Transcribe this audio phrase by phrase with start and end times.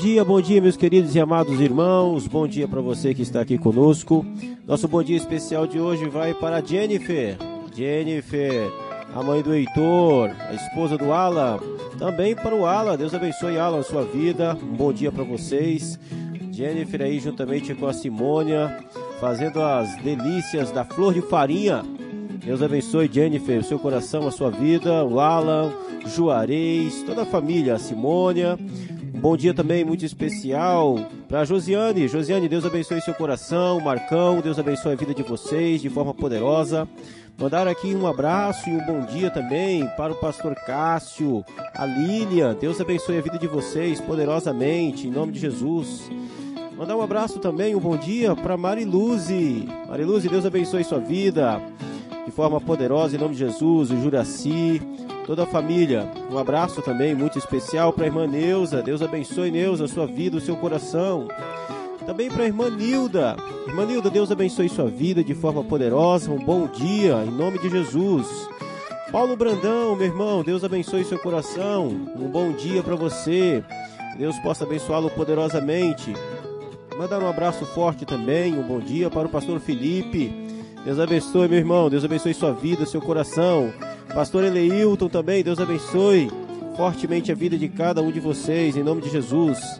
[0.00, 2.26] Dia, bom dia, meus queridos e amados irmãos.
[2.26, 4.26] Bom dia para você que está aqui conosco.
[4.66, 7.38] Nosso bom dia especial de hoje vai para Jennifer.
[7.74, 8.70] Jennifer,
[9.14, 11.58] a mãe do Heitor, a esposa do Alan.
[11.98, 12.94] Também para o Alan.
[12.96, 14.54] Deus abençoe, Alan, a sua vida.
[14.62, 15.98] Um bom dia para vocês.
[16.52, 18.78] Jennifer aí juntamente com a Simônia,
[19.18, 21.82] fazendo as delícias da flor de farinha.
[22.44, 25.72] Deus abençoe, Jennifer, o seu coração, a sua vida, o Alan,
[26.06, 28.58] Juarez, toda a família, a Simônia.
[29.26, 32.06] Bom dia também muito especial para Josiane.
[32.06, 33.80] Josiane, Deus abençoe seu coração.
[33.80, 36.86] Marcão, Deus abençoe a vida de vocês de forma poderosa.
[37.36, 42.54] Mandar aqui um abraço e um bom dia também para o pastor Cássio, a Lília.
[42.54, 46.08] Deus abençoe a vida de vocês poderosamente, em nome de Jesus.
[46.76, 49.68] Mandar um abraço também, um bom dia para Mariluze.
[49.88, 51.60] Mariluze, Deus abençoe sua vida
[52.24, 53.90] de forma poderosa, em nome de Jesus.
[53.90, 54.80] O Juraci,
[55.26, 56.08] toda a família.
[56.30, 58.80] Um abraço também muito especial para a irmã Neuza.
[58.80, 61.26] Deus abençoe, Neuza, sua vida, o seu coração.
[62.06, 63.36] Também para a irmã Nilda.
[63.66, 66.30] Irmã Nilda, Deus abençoe sua vida de forma poderosa.
[66.30, 68.48] Um bom dia, em nome de Jesus.
[69.10, 71.88] Paulo Brandão, meu irmão, Deus abençoe seu coração.
[71.88, 73.64] Um bom dia para você.
[74.16, 76.14] Deus possa abençoá-lo poderosamente.
[76.96, 80.32] Mandar um abraço forte também, um bom dia para o pastor Felipe.
[80.84, 81.90] Deus abençoe, meu irmão.
[81.90, 83.72] Deus abençoe sua vida, seu coração.
[84.16, 86.30] Pastor Eleilton também, Deus abençoe
[86.74, 89.78] fortemente a vida de cada um de vocês, em nome de Jesus.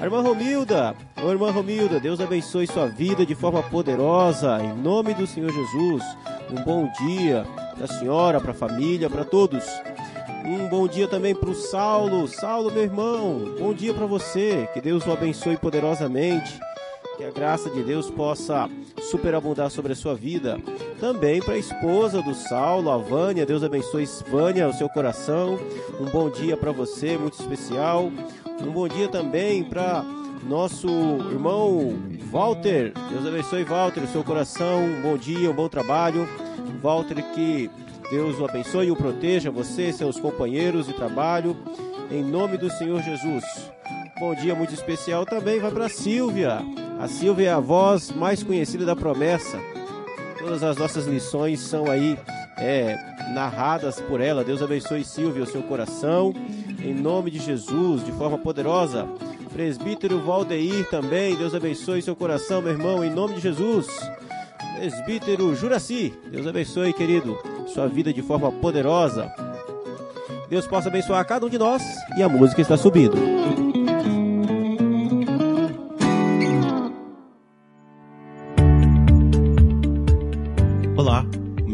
[0.00, 5.12] A irmã Romilda, ô irmã Romilda, Deus abençoe sua vida de forma poderosa, em nome
[5.14, 6.04] do Senhor Jesus.
[6.52, 9.64] Um bom dia para a senhora, para a família, para todos.
[10.44, 12.28] Um bom dia também para o Saulo.
[12.28, 14.68] Saulo, meu irmão, bom dia para você.
[14.72, 16.60] Que Deus o abençoe poderosamente.
[17.16, 18.68] Que a graça de Deus possa
[19.00, 20.58] superabundar sobre a sua vida.
[20.98, 23.46] Também para a esposa do Saulo, a Vânia.
[23.46, 25.58] Deus abençoe Vânia, o seu coração.
[26.00, 28.10] Um bom dia para você, muito especial.
[28.60, 30.04] Um bom dia também para
[30.48, 31.96] nosso irmão
[32.30, 32.92] Walter.
[33.10, 34.84] Deus abençoe Walter, o seu coração.
[34.84, 36.28] Um bom dia, um bom trabalho.
[36.82, 37.70] Walter, que
[38.10, 41.56] Deus o abençoe e o proteja, você, seus companheiros de trabalho,
[42.10, 43.44] em nome do Senhor Jesus.
[44.18, 46.58] Bom dia muito especial também vai para Silvia.
[46.98, 49.58] A Silvia é a voz mais conhecida da promessa.
[50.38, 52.18] Todas as nossas lições são aí
[52.56, 52.96] é,
[53.34, 54.44] narradas por ela.
[54.44, 56.32] Deus abençoe Silvia, o seu coração,
[56.82, 59.08] em nome de Jesus, de forma poderosa.
[59.52, 63.86] Presbítero Valdeir também, Deus abençoe seu coração, meu irmão, em nome de Jesus.
[64.76, 69.32] Presbítero Juraci, Deus abençoe, querido, sua vida de forma poderosa.
[70.48, 71.82] Deus possa abençoar cada um de nós
[72.16, 73.63] e a música está subindo.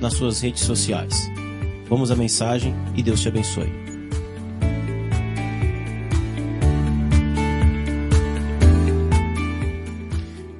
[0.00, 1.30] nas suas redes sociais.
[1.88, 3.88] Vamos à mensagem e Deus te abençoe.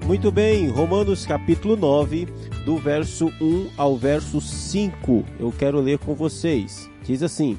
[0.06, 2.26] Muito bem, Romanos capítulo 9,
[2.64, 5.22] do verso 1 ao verso 5.
[5.38, 6.90] Eu quero ler com vocês.
[7.04, 7.58] Diz assim: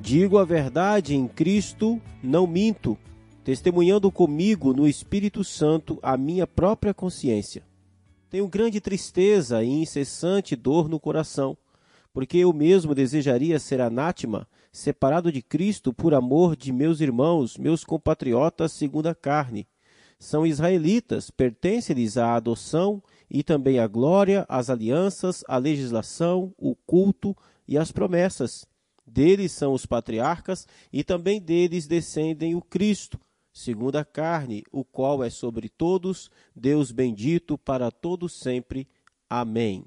[0.00, 2.98] Digo a verdade em Cristo, não minto,
[3.44, 7.62] testemunhando comigo no Espírito Santo a minha própria consciência.
[8.32, 11.54] Tenho grande tristeza e incessante dor no coração,
[12.14, 17.84] porque eu mesmo desejaria ser anátema, separado de Cristo por amor de meus irmãos, meus
[17.84, 19.68] compatriotas segundo a carne.
[20.18, 27.36] São israelitas, pertence-lhes a adoção e também a glória, as alianças, a legislação, o culto
[27.68, 28.64] e as promessas.
[29.06, 33.20] Deles são os patriarcas e também deles descendem o Cristo,
[33.52, 38.88] segundo a carne, o qual é sobre todos, Deus bendito para todos sempre.
[39.28, 39.84] Amém.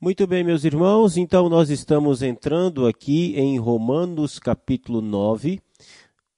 [0.00, 5.62] Muito bem, meus irmãos, então nós estamos entrando aqui em Romanos capítulo 9,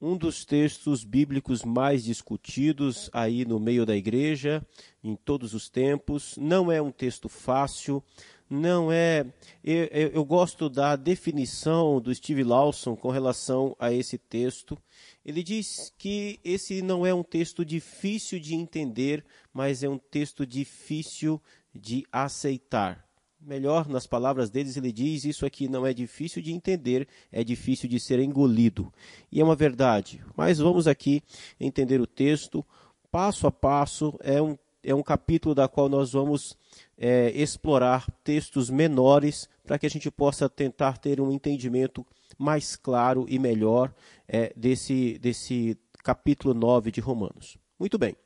[0.00, 4.64] um dos textos bíblicos mais discutidos aí no meio da igreja,
[5.02, 6.36] em todos os tempos.
[6.36, 8.04] Não é um texto fácil,
[8.48, 9.26] não é.
[9.62, 14.78] Eu, eu, gosto da definição do Steve Lawson com relação a esse texto.
[15.24, 20.46] Ele diz que esse não é um texto difícil de entender, mas é um texto
[20.46, 21.40] difícil
[21.74, 23.04] de aceitar.
[23.40, 27.88] melhor nas palavras deles, ele diz: Isso aqui não é difícil de entender, é difícil
[27.88, 28.92] de ser engolido.
[29.30, 30.22] E é uma verdade.
[30.36, 31.22] Mas vamos aqui
[31.58, 32.64] entender o texto
[33.10, 34.14] passo a passo.
[34.20, 36.56] É um, é um capítulo da qual nós vamos
[36.98, 42.06] é, explorar textos menores para que a gente possa tentar ter um entendimento
[42.38, 43.92] mais claro e melhor
[44.28, 47.56] é, desse, desse capítulo 9 de Romanos.
[47.78, 48.16] Muito bem.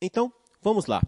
[0.00, 1.00] Então, Vamos lá.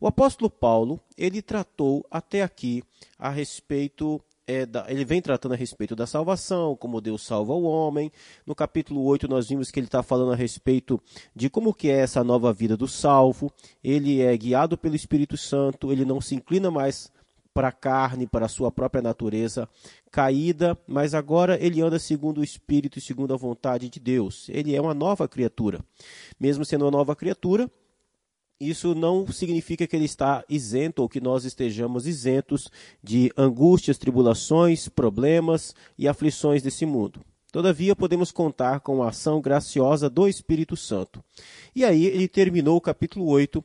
[0.00, 2.82] O apóstolo Paulo, ele tratou até aqui
[3.18, 7.64] a respeito é, da, ele vem tratando a respeito da salvação, como Deus salva o
[7.64, 8.12] homem.
[8.46, 11.00] No capítulo 8 nós vimos que ele está falando a respeito
[11.34, 13.52] de como que é essa nova vida do salvo.
[13.82, 17.10] Ele é guiado pelo Espírito Santo, ele não se inclina mais
[17.52, 19.66] para a carne, para a sua própria natureza
[20.10, 24.46] caída, mas agora ele anda segundo o Espírito e segundo a vontade de Deus.
[24.50, 25.80] Ele é uma nova criatura.
[26.38, 27.70] Mesmo sendo uma nova criatura,
[28.60, 32.70] isso não significa que ele está isento ou que nós estejamos isentos
[33.02, 37.20] de angústias, tribulações, problemas e aflições desse mundo.
[37.52, 41.22] Todavia, podemos contar com a ação graciosa do Espírito Santo.
[41.74, 43.64] E aí, ele terminou o capítulo 8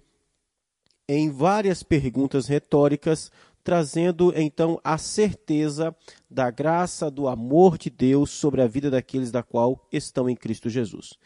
[1.10, 3.32] em várias perguntas retóricas,
[3.64, 5.96] trazendo então a certeza
[6.30, 10.70] da graça, do amor de Deus sobre a vida daqueles da qual estão em Cristo
[10.70, 11.18] Jesus.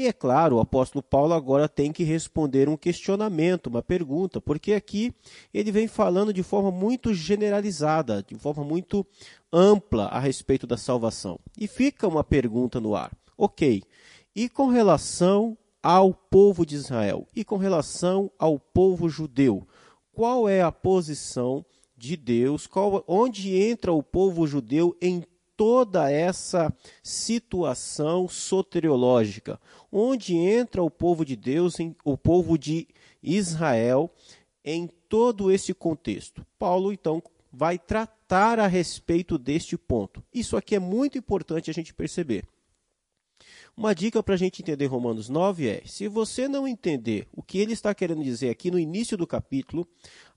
[0.00, 4.72] E é claro, o apóstolo Paulo agora tem que responder um questionamento, uma pergunta, porque
[4.72, 5.14] aqui
[5.52, 9.06] ele vem falando de forma muito generalizada, de forma muito
[9.52, 11.38] ampla a respeito da salvação.
[11.54, 13.12] E fica uma pergunta no ar.
[13.36, 13.82] Ok,
[14.34, 19.68] e com relação ao povo de Israel e com relação ao povo judeu,
[20.12, 21.62] qual é a posição
[21.94, 22.66] de Deus?
[22.66, 25.22] Qual, onde entra o povo judeu em
[25.60, 29.60] toda essa situação soteriológica,
[29.92, 32.88] onde entra o povo de Deus, o povo de
[33.22, 34.10] Israel,
[34.64, 36.46] em todo esse contexto.
[36.58, 37.22] Paulo, então,
[37.52, 40.24] vai tratar a respeito deste ponto.
[40.32, 42.46] Isso aqui é muito importante a gente perceber.
[43.76, 47.58] Uma dica para a gente entender Romanos 9 é: se você não entender o que
[47.58, 49.86] ele está querendo dizer aqui no início do capítulo,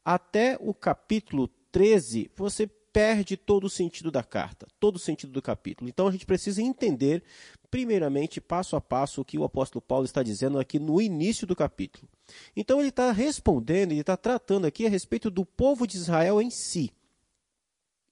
[0.03, 5.41] até o capítulo 13, você perde todo o sentido da carta, todo o sentido do
[5.41, 5.89] capítulo.
[5.89, 7.23] Então a gente precisa entender,
[7.71, 11.55] primeiramente, passo a passo, o que o apóstolo Paulo está dizendo aqui no início do
[11.55, 12.07] capítulo.
[12.55, 16.51] Então ele está respondendo, ele está tratando aqui a respeito do povo de Israel em
[16.51, 16.91] si.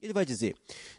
[0.01, 0.55] Ele vai dizer: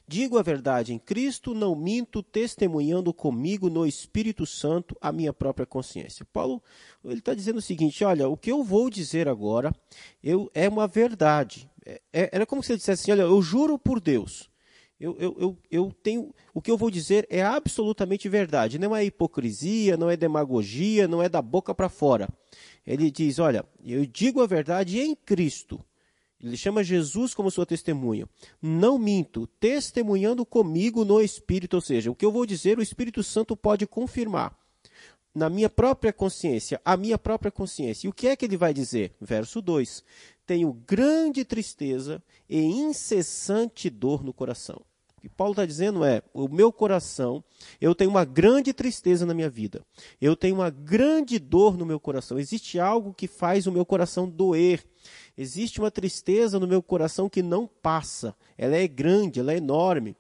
[0.06, 5.67] Digo a verdade em Cristo, não minto, testemunhando comigo no Espírito Santo a minha própria
[5.67, 6.25] consciência.
[6.32, 6.62] Paulo
[7.05, 9.75] ele está dizendo o seguinte: olha, o que eu vou dizer agora
[10.23, 11.69] eu, é uma verdade.
[11.84, 14.50] É, é, era como se ele dissesse assim: olha, eu juro por Deus.
[14.99, 16.32] Eu, eu, eu, eu tenho.
[16.55, 18.79] O que eu vou dizer é absolutamente verdade.
[18.79, 22.29] Não é hipocrisia, não é demagogia, não é da boca para fora.
[22.87, 25.84] Ele diz: olha, eu digo a verdade em Cristo.
[26.40, 28.29] Ele chama Jesus como sua testemunha.
[28.61, 33.23] Não minto, testemunhando comigo no Espírito, ou seja, o que eu vou dizer, o Espírito
[33.23, 34.56] Santo pode confirmar.
[35.34, 38.06] Na minha própria consciência, a minha própria consciência.
[38.06, 39.14] E o que é que ele vai dizer?
[39.19, 40.05] Verso 2:
[40.46, 44.82] tenho grande tristeza e incessante dor no coração.
[45.17, 47.44] O que Paulo está dizendo é: o meu coração,
[47.81, 49.82] eu tenho uma grande tristeza na minha vida,
[50.20, 52.39] eu tenho uma grande dor no meu coração.
[52.39, 54.84] Existe algo que faz o meu coração doer.
[55.39, 58.34] Existe uma tristeza no meu coração que não passa.
[58.58, 60.17] Ela é grande, ela é enorme.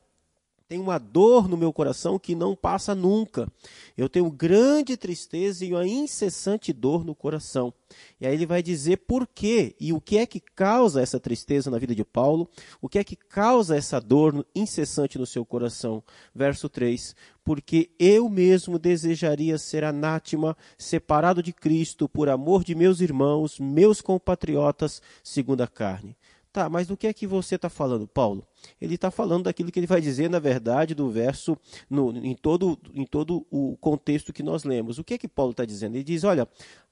[0.72, 3.46] Tem uma dor no meu coração que não passa nunca.
[3.94, 7.74] Eu tenho grande tristeza e uma incessante dor no coração.
[8.18, 11.70] E aí ele vai dizer por quê e o que é que causa essa tristeza
[11.70, 12.48] na vida de Paulo,
[12.80, 16.02] o que é que causa essa dor incessante no seu coração.
[16.34, 17.14] Verso 3:
[17.44, 24.00] Porque eu mesmo desejaria ser anátema, separado de Cristo, por amor de meus irmãos, meus
[24.00, 26.16] compatriotas, segundo a carne.
[26.52, 28.46] Tá, mas do que é que você está falando, Paulo?
[28.78, 31.56] Ele está falando daquilo que ele vai dizer, na verdade, do verso,
[31.88, 34.98] no, em, todo, em todo o contexto que nós lemos.
[34.98, 35.94] O que é que Paulo está dizendo?
[35.96, 36.46] Ele diz: olha,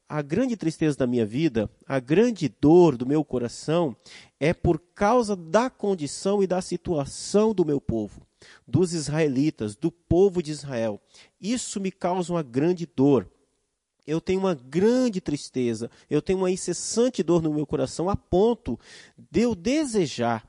[0.09, 3.95] a grande tristeza da minha vida, a grande dor do meu coração,
[4.41, 8.27] é por causa da condição e da situação do meu povo,
[8.67, 10.99] dos israelitas, do povo de Israel.
[11.39, 13.31] Isso me causa uma grande dor
[14.11, 18.79] eu tenho uma grande tristeza, eu tenho uma incessante dor no meu coração, a ponto
[19.17, 20.45] de eu desejar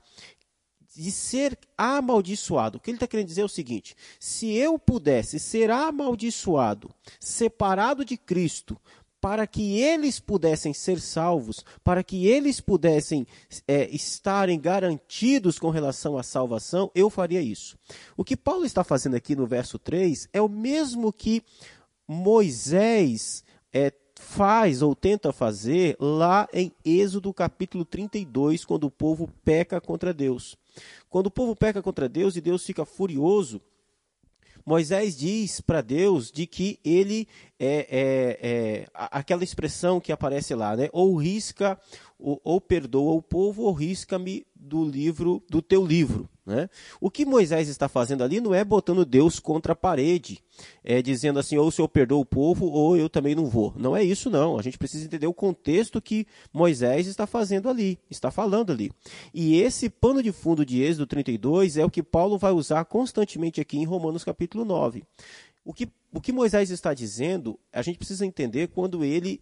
[0.95, 2.77] de ser amaldiçoado.
[2.77, 6.89] O que ele está querendo dizer é o seguinte: se eu pudesse ser amaldiçoado,
[7.19, 8.77] separado de Cristo,
[9.21, 13.27] para que eles pudessem ser salvos, para que eles pudessem
[13.67, 17.77] é, estarem garantidos com relação à salvação, eu faria isso.
[18.17, 21.43] O que Paulo está fazendo aqui no verso 3 é o mesmo que
[22.11, 23.41] Moisés
[23.71, 30.13] é, faz ou tenta fazer lá em Êxodo capítulo 32, quando o povo peca contra
[30.13, 30.57] Deus.
[31.09, 33.61] Quando o povo peca contra Deus e Deus fica furioso,
[34.65, 40.75] Moisés diz para Deus de que ele é, é, é, aquela expressão que aparece lá,
[40.75, 40.89] né?
[40.91, 41.79] Ou risca,
[42.19, 46.29] ou, ou perdoa o povo, ou risca-me do livro, do teu livro.
[46.51, 46.69] Né?
[46.99, 50.43] O que Moisés está fazendo ali não é botando Deus contra a parede,
[50.83, 53.73] é dizendo assim, ou o Senhor perdoa o povo, ou eu também não vou.
[53.77, 54.59] Não é isso, não.
[54.59, 58.91] A gente precisa entender o contexto que Moisés está fazendo ali, está falando ali.
[59.33, 63.61] E esse pano de fundo de Êxodo 32 é o que Paulo vai usar constantemente
[63.61, 65.03] aqui em Romanos capítulo 9.
[65.63, 69.41] O que, o que Moisés está dizendo, a gente precisa entender quando ele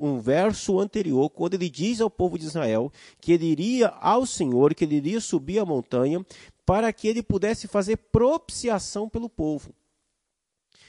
[0.00, 4.74] um verso anterior, quando ele diz ao povo de Israel que ele iria ao Senhor,
[4.74, 6.24] que ele iria subir a montanha,
[6.64, 9.72] para que ele pudesse fazer propiciação pelo povo.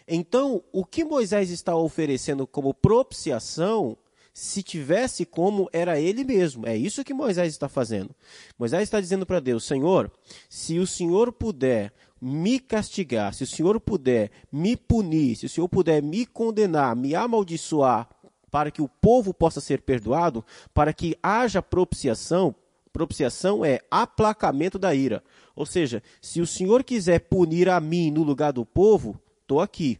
[0.07, 3.95] Então, o que Moisés está oferecendo como propiciação,
[4.33, 6.65] se tivesse como, era ele mesmo.
[6.65, 8.15] É isso que Moisés está fazendo.
[8.57, 10.11] Moisés está dizendo para Deus: Senhor,
[10.49, 15.69] se o Senhor puder me castigar, se o Senhor puder me punir, se o Senhor
[15.69, 18.09] puder me condenar, me amaldiçoar
[18.49, 22.55] para que o povo possa ser perdoado, para que haja propiciação.
[22.91, 25.23] Propiciação é aplacamento da ira.
[25.55, 29.99] Ou seja, se o Senhor quiser punir a mim no lugar do povo, estou aqui.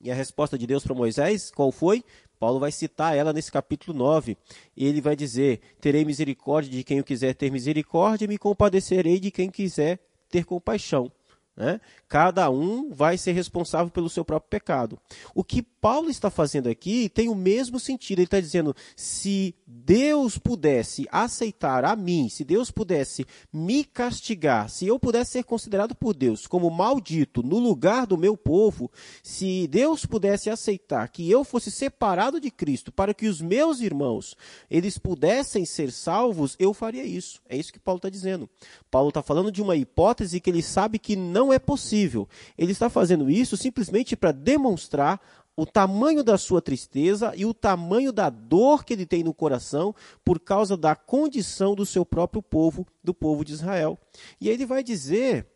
[0.00, 2.02] E a resposta de Deus para Moisés, qual foi?
[2.38, 4.36] Paulo vai citar ela nesse capítulo 9.
[4.74, 9.20] E ele vai dizer: Terei misericórdia de quem eu quiser ter misericórdia, e me compadecerei
[9.20, 10.00] de quem quiser
[10.30, 11.12] ter compaixão.
[11.60, 11.78] Né?
[12.08, 14.98] Cada um vai ser responsável pelo seu próprio pecado.
[15.34, 18.20] O que Paulo está fazendo aqui tem o mesmo sentido.
[18.20, 24.86] Ele está dizendo: se Deus pudesse aceitar a mim, se Deus pudesse me castigar, se
[24.86, 28.90] eu pudesse ser considerado por Deus como maldito no lugar do meu povo,
[29.22, 34.34] se Deus pudesse aceitar que eu fosse separado de Cristo para que os meus irmãos
[34.70, 37.38] eles pudessem ser salvos, eu faria isso.
[37.46, 38.48] É isso que Paulo está dizendo.
[38.90, 42.28] Paulo está falando de uma hipótese que ele sabe que não é possível.
[42.56, 45.20] Ele está fazendo isso simplesmente para demonstrar
[45.56, 49.94] o tamanho da sua tristeza e o tamanho da dor que ele tem no coração
[50.24, 53.98] por causa da condição do seu próprio povo, do povo de Israel.
[54.40, 55.46] E ele vai dizer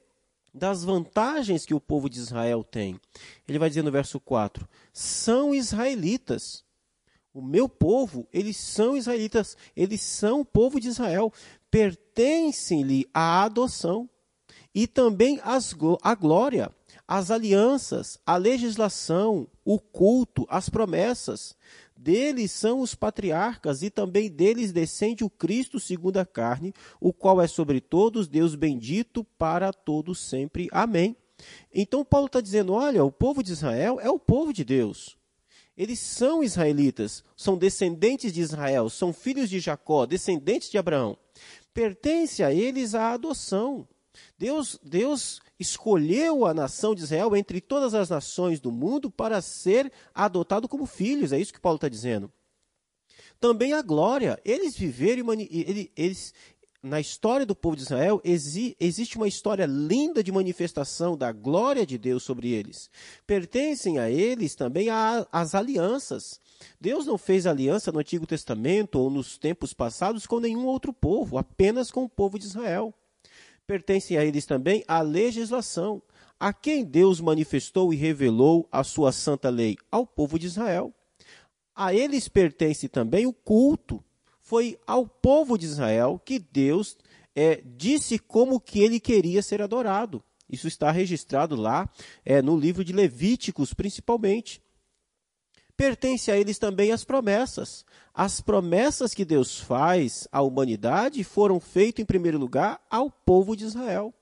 [0.52, 3.00] das vantagens que o povo de Israel tem.
[3.48, 6.62] Ele vai dizer no verso 4: são israelitas.
[7.32, 11.32] O meu povo, eles são israelitas, eles são o povo de Israel,
[11.68, 14.08] pertencem-lhe à adoção
[14.74, 16.70] e também as, a glória,
[17.06, 21.54] as alianças, a legislação, o culto, as promessas.
[21.96, 27.40] Deles são os patriarcas, e também deles descende o Cristo segundo a carne, o qual
[27.40, 30.68] é sobre todos Deus bendito para todos sempre.
[30.72, 31.16] Amém.
[31.72, 35.16] Então Paulo está dizendo: olha, o povo de Israel é o povo de Deus.
[35.76, 41.18] Eles são israelitas, são descendentes de Israel, são filhos de Jacó, descendentes de Abraão.
[41.72, 43.86] Pertence a eles a adoção.
[44.38, 49.92] Deus, Deus escolheu a nação de Israel entre todas as nações do mundo para ser
[50.14, 51.32] adotado como filhos.
[51.32, 52.32] É isso que Paulo está dizendo.
[53.40, 54.40] Também a glória.
[54.44, 55.26] Eles viveram,
[55.96, 56.32] eles,
[56.82, 61.98] na história do povo de Israel, existe uma história linda de manifestação da glória de
[61.98, 62.90] Deus sobre eles.
[63.26, 66.40] Pertencem a eles também as alianças.
[66.80, 71.36] Deus não fez aliança no Antigo Testamento ou nos tempos passados com nenhum outro povo,
[71.36, 72.94] apenas com o povo de Israel
[73.66, 76.02] pertencem a eles também a legislação,
[76.38, 80.92] a quem Deus manifestou e revelou a sua santa lei, ao povo de Israel.
[81.74, 84.02] A eles pertence também o culto.
[84.40, 86.96] Foi ao povo de Israel que Deus
[87.34, 90.22] é, disse como que ele queria ser adorado.
[90.48, 91.88] Isso está registrado lá
[92.24, 94.62] é, no livro de Levíticos, principalmente.
[95.76, 97.84] Pertence a eles também as promessas.
[98.12, 103.64] As promessas que Deus faz à humanidade foram feitas, em primeiro lugar, ao povo de
[103.64, 104.14] Israel.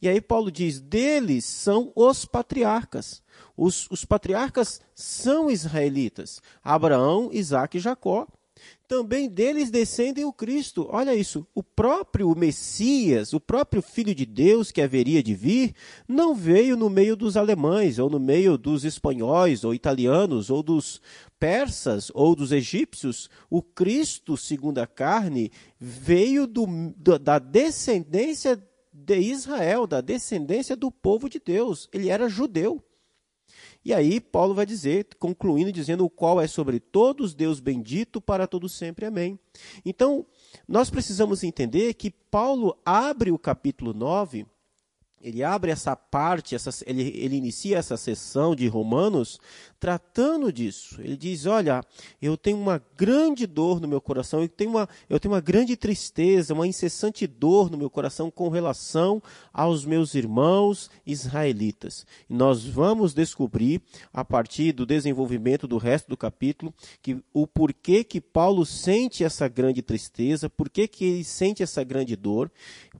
[0.00, 3.22] E aí Paulo diz: deles são os patriarcas.
[3.56, 8.26] Os, os patriarcas são israelitas: Abraão, Isaac e Jacó
[8.88, 10.86] também deles descendem o Cristo.
[10.90, 15.74] Olha isso, o próprio Messias, o próprio Filho de Deus que haveria de vir,
[16.08, 21.00] não veio no meio dos alemães, ou no meio dos espanhóis, ou italianos, ou dos
[21.38, 23.28] persas, ou dos egípcios.
[23.50, 26.66] O Cristo, segundo a carne, veio do,
[27.20, 28.62] da descendência
[28.92, 31.88] de Israel, da descendência do povo de Deus.
[31.92, 32.82] Ele era judeu.
[33.86, 38.44] E aí Paulo vai dizer, concluindo, dizendo o qual é sobre todos Deus bendito para
[38.44, 39.06] todos sempre.
[39.06, 39.38] Amém.
[39.84, 40.26] Então,
[40.66, 44.44] nós precisamos entender que Paulo abre o capítulo 9
[45.20, 49.40] ele abre essa parte, essa, ele, ele inicia essa sessão de Romanos
[49.78, 51.00] tratando disso.
[51.00, 51.82] Ele diz: Olha,
[52.20, 55.76] eu tenho uma grande dor no meu coração, eu tenho, uma, eu tenho uma grande
[55.76, 62.06] tristeza, uma incessante dor no meu coração com relação aos meus irmãos israelitas.
[62.28, 63.80] E nós vamos descobrir,
[64.12, 69.48] a partir do desenvolvimento do resto do capítulo, que o porquê que Paulo sente essa
[69.48, 72.50] grande tristeza, porquê que ele sente essa grande dor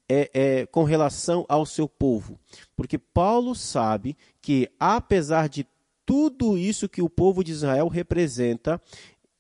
[0.09, 2.38] é, é, com relação ao seu povo.
[2.76, 5.66] Porque Paulo sabe que, apesar de
[6.06, 8.80] tudo isso que o povo de Israel representa,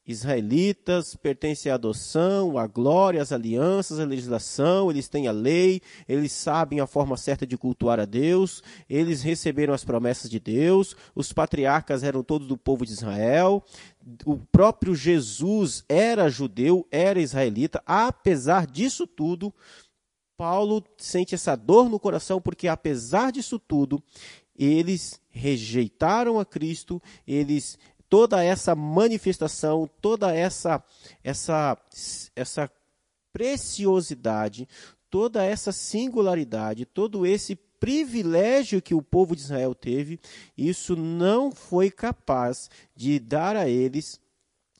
[0.06, 6.32] israelitas pertencem à adoção, à glória, às alianças, à legislação, eles têm a lei, eles
[6.32, 11.32] sabem a forma certa de cultuar a Deus, eles receberam as promessas de Deus, os
[11.32, 13.64] patriarcas eram todos do povo de Israel,
[14.24, 19.52] o próprio Jesus era judeu, era israelita, apesar disso tudo,
[20.36, 24.02] Paulo sente essa dor no coração porque, apesar disso tudo,
[24.58, 30.82] eles rejeitaram a Cristo, eles toda essa manifestação, toda essa
[31.22, 31.76] essa
[32.34, 32.70] essa
[33.32, 34.68] preciosidade,
[35.10, 40.18] toda essa singularidade, todo esse privilégio que o povo de Israel teve,
[40.56, 44.18] isso não foi capaz de dar a eles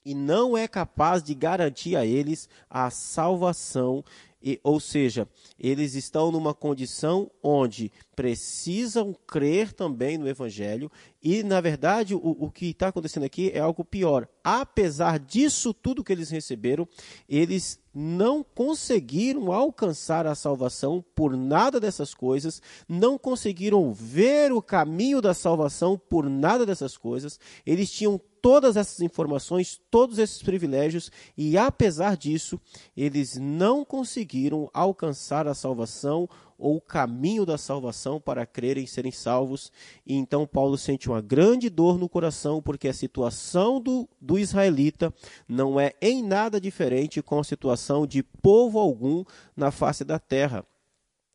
[0.06, 4.04] e não é capaz de garantir a eles a salvação
[4.47, 10.88] e, ou seja, eles estão numa condição onde precisam crer também no Evangelho,
[11.21, 14.29] e, na verdade, o, o que está acontecendo aqui é algo pior.
[14.45, 16.88] Apesar disso tudo que eles receberam,
[17.29, 25.21] eles não conseguiram alcançar a salvação por nada dessas coisas, não conseguiram ver o caminho
[25.21, 31.59] da salvação por nada dessas coisas, eles tinham todas essas informações, todos esses privilégios, e
[31.59, 32.61] apesar disso,
[32.97, 39.73] eles não conseguiram alcançar a salvação ou o caminho da salvação para crerem serem salvos.
[40.06, 45.13] E então Paulo sente uma grande dor no coração, porque a situação do, do israelita
[45.49, 49.25] não é em nada diferente com a situação de povo algum
[49.56, 50.65] na face da terra.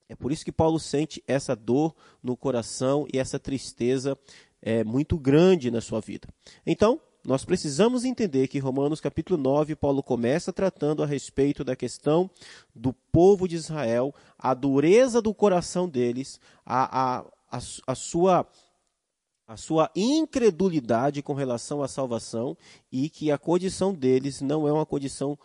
[0.08, 4.17] É por isso que Paulo sente essa dor no coração e essa tristeza
[4.62, 6.28] é, muito grande na sua vida.
[6.65, 12.30] Então, nós precisamos entender que Romanos capítulo 9, Paulo começa tratando a respeito da questão
[12.76, 18.47] do povo de Israel, a dureza do coração deles, a, a, a, a sua
[19.47, 22.56] a sua incredulidade com relação à salvação
[22.89, 25.38] e que a condição deles não é uma condição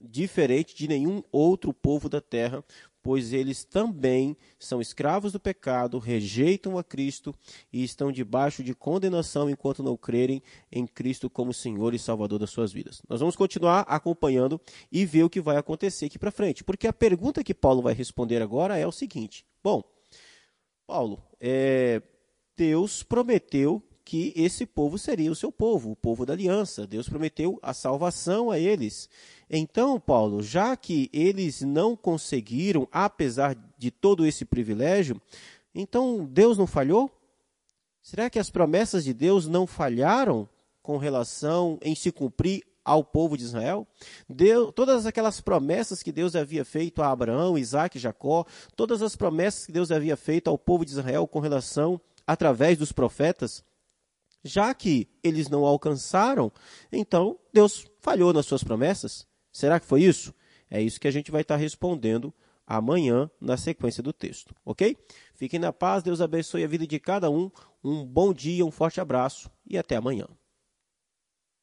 [0.00, 2.64] diferente de nenhum outro povo da terra,
[3.02, 7.34] pois eles também são escravos do pecado, rejeitam a Cristo
[7.72, 12.50] e estão debaixo de condenação enquanto não crerem em Cristo como Senhor e Salvador das
[12.50, 13.00] suas vidas.
[13.08, 14.60] Nós vamos continuar acompanhando
[14.92, 17.94] e ver o que vai acontecer aqui para frente, porque a pergunta que Paulo vai
[17.94, 19.82] responder agora é o seguinte: Bom,
[20.86, 22.02] Paulo, é,
[22.56, 26.86] Deus prometeu que esse povo seria o seu povo, o povo da aliança.
[26.86, 29.06] Deus prometeu a salvação a eles.
[29.50, 35.20] Então, Paulo, já que eles não conseguiram, apesar de todo esse privilégio,
[35.74, 37.10] então Deus não falhou?
[38.00, 40.48] Será que as promessas de Deus não falharam
[40.82, 43.86] com relação em se cumprir ao povo de Israel?
[44.26, 49.14] Deus, todas aquelas promessas que Deus havia feito a Abraão, Isaac e Jacó, todas as
[49.14, 53.62] promessas que Deus havia feito ao povo de Israel com relação através dos profetas,
[54.44, 56.52] já que eles não alcançaram,
[56.92, 59.26] então Deus falhou nas suas promessas.
[59.52, 60.34] Será que foi isso?
[60.70, 62.32] É isso que a gente vai estar respondendo
[62.66, 64.96] amanhã na sequência do texto, ok?
[65.34, 67.50] Fiquem na paz, Deus abençoe a vida de cada um.
[67.82, 70.26] Um bom dia, um forte abraço e até amanhã.